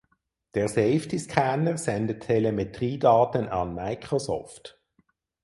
Der 0.55 0.67
Safety 0.67 1.19
Scanner 1.19 1.77
sendet 1.77 2.23
Telemetriedaten 2.23 3.47
an 3.47 3.75
Microsoft. 3.75 4.81